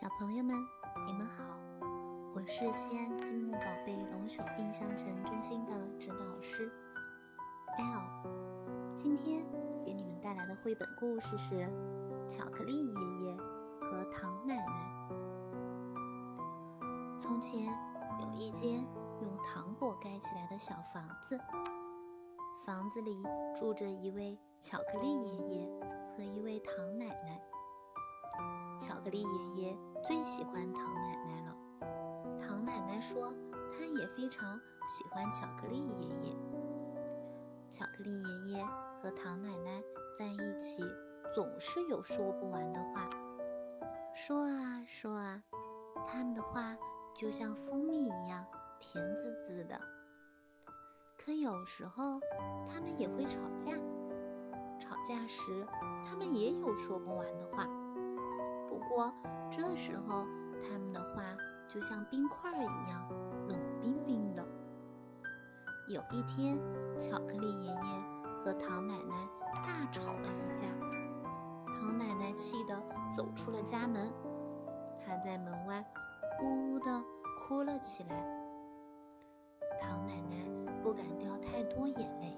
[0.00, 0.54] 小朋友们，
[1.04, 1.42] 你们好，
[2.32, 6.70] 我是西安积木宝贝龙首印象城中心的指导老师
[7.76, 8.00] L。
[8.94, 9.44] 今天
[9.84, 11.54] 给你们带来的绘本故事是
[12.28, 12.94] 《巧克力爷
[13.24, 13.36] 爷
[13.80, 15.10] 和糖奶奶》。
[17.18, 17.66] 从前
[18.20, 18.86] 有一间
[19.20, 21.36] 用糖果盖起来的小房子，
[22.64, 23.20] 房子里
[23.58, 25.68] 住着一位巧克力爷爷
[28.98, 31.56] 巧克力爷爷最喜欢糖奶奶了。
[32.40, 33.32] 糖奶奶说，
[33.72, 34.58] 她也非常
[34.88, 36.36] 喜欢巧克力爷爷。
[37.70, 38.64] 巧克力爷爷
[39.00, 39.80] 和糖奶奶
[40.18, 40.82] 在一起，
[41.32, 43.08] 总是有说不完的话，
[44.12, 45.40] 说啊说啊，
[46.04, 46.76] 他们的话
[47.14, 48.44] 就像蜂蜜一样
[48.80, 49.80] 甜滋滋的。
[51.16, 52.18] 可有时候，
[52.68, 53.70] 他们也会吵架。
[54.80, 55.64] 吵架时，
[56.04, 57.64] 他们也有说不完的话。
[58.78, 59.12] 不过
[59.50, 60.24] 这时候，
[60.62, 61.22] 他们的话
[61.66, 63.08] 就像冰块一样
[63.48, 64.46] 冷冰冰的。
[65.88, 66.56] 有一天，
[66.96, 69.28] 巧克力爷爷和糖奶奶
[69.66, 70.68] 大吵了一架，
[71.66, 72.80] 糖奶奶气得
[73.16, 74.12] 走出了家门，
[75.04, 75.84] 她在门外
[76.40, 77.02] 呜呜地
[77.40, 78.24] 哭了起来。
[79.80, 80.36] 糖奶奶
[80.84, 82.36] 不敢掉太多眼泪，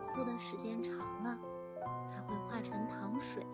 [0.00, 1.38] 哭的时间长了，
[2.10, 3.46] 她会化成糖水。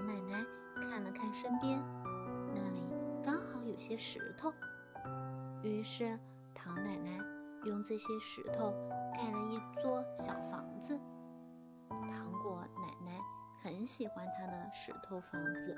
[0.00, 1.80] 奶奶看了看身边，
[2.54, 2.82] 那里
[3.22, 4.52] 刚好有些石头，
[5.62, 6.18] 于是
[6.54, 7.18] 糖奶奶
[7.64, 8.72] 用这些石头
[9.14, 10.98] 盖了一座小房子。
[11.88, 13.20] 糖果奶奶
[13.62, 15.76] 很喜欢她的石头房子，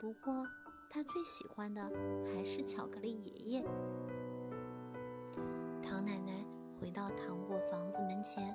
[0.00, 0.46] 不过
[0.88, 1.82] 她最喜欢的
[2.26, 3.62] 还是巧克力爷爷。
[5.82, 6.44] 糖奶奶
[6.80, 8.54] 回到糖果房子门前，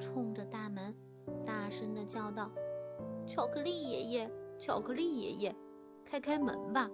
[0.00, 0.94] 冲着大门
[1.46, 2.50] 大声地叫道。
[3.26, 5.56] 巧克力爷爷，巧克力爷爷，
[6.04, 6.88] 开开门吧，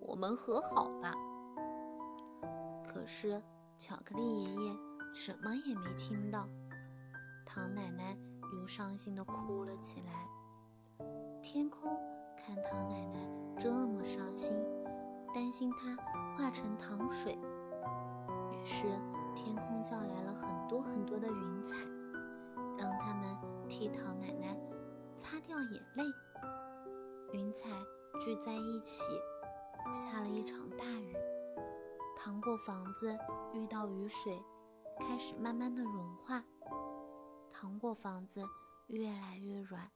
[0.00, 1.12] 我们和好吧。
[2.86, 3.42] 可是
[3.78, 4.76] 巧克力爷爷
[5.12, 6.48] 什么也没听到，
[7.44, 8.16] 糖奶奶
[8.54, 11.06] 又伤心地哭了起来。
[11.42, 11.90] 天空
[12.36, 13.18] 看糖奶奶
[13.58, 14.54] 这么伤心，
[15.34, 15.96] 担心她
[16.36, 17.32] 化成糖水，
[18.52, 18.84] 于是
[19.34, 21.76] 天空叫来了很多很多的云彩，
[22.78, 23.36] 让他们
[23.68, 24.41] 替糖奶奶。
[25.52, 26.04] 掉眼泪，
[27.34, 27.68] 云彩
[28.18, 29.12] 聚在一起，
[29.92, 31.14] 下了一场大雨。
[32.16, 33.14] 糖果房子
[33.52, 34.42] 遇到雨水，
[34.98, 36.42] 开始慢慢的融化。
[37.52, 38.40] 糖果房子
[38.86, 39.86] 越来越软，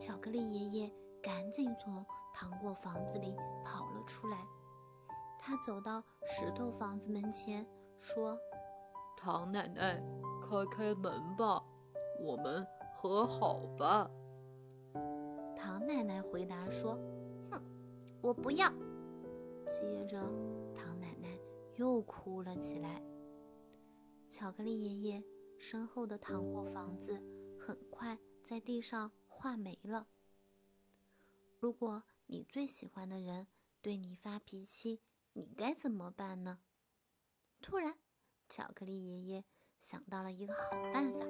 [0.00, 0.92] 巧克力爷爷
[1.22, 4.38] 赶紧从糖果房子里跑了出来。
[5.38, 7.64] 他走到石头房子门前，
[8.00, 8.36] 说
[9.16, 10.02] ：“糖奶奶，
[10.42, 11.62] 开开门吧，
[12.18, 14.10] 我们和好吧。”
[15.56, 16.98] 唐奶奶回答说
[17.50, 17.62] ：“哼，
[18.20, 18.72] 我不要。”
[19.66, 20.20] 接着，
[20.74, 21.38] 唐奶奶
[21.76, 23.02] 又哭了起来。
[24.28, 25.24] 巧克力爷爷
[25.58, 27.20] 身后的糖果房子
[27.58, 30.06] 很快在地上化没了。
[31.58, 33.46] 如果你最喜欢的人
[33.82, 35.00] 对你发脾气，
[35.32, 36.60] 你该怎么办呢？
[37.60, 37.94] 突然，
[38.48, 39.44] 巧克力爷爷
[39.78, 41.26] 想到了一个好办法。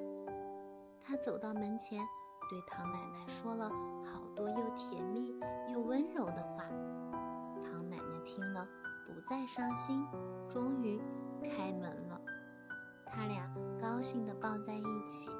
[1.00, 2.06] 他走到门前。
[2.50, 3.70] 对唐奶奶说了
[4.12, 5.38] 好多又甜蜜
[5.72, 6.64] 又温柔的话，
[7.62, 8.66] 唐奶奶听了
[9.06, 10.04] 不再伤心，
[10.48, 11.00] 终于
[11.44, 12.20] 开门了。
[13.06, 13.48] 他俩
[13.80, 15.30] 高兴地抱在一起，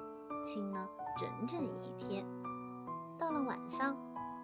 [0.45, 0.89] 亲了
[1.19, 2.25] 整整一天。
[3.19, 3.97] 到了晚上，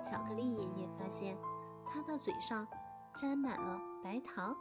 [0.03, 1.39] 巧克力爷爷发现
[1.87, 2.67] 他的嘴上
[3.15, 4.57] 沾满了白糖，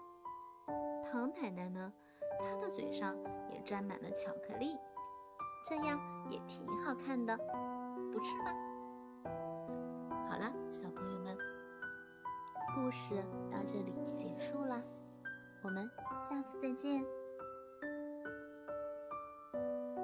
[1.11, 1.91] 唐奶奶呢，
[2.39, 3.15] 她的嘴上
[3.49, 4.77] 也沾满了巧克力，
[5.67, 5.99] 这样
[6.29, 7.35] 也挺好看的。
[8.15, 8.51] 不吃吗？
[10.29, 11.37] 好了，小朋友们，
[12.73, 13.13] 故事
[13.51, 14.81] 到这里结束了，
[15.61, 15.85] 我们
[16.23, 17.03] 下次再见。